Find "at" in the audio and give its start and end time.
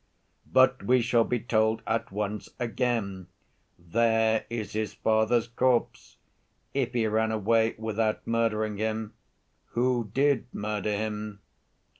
1.85-2.11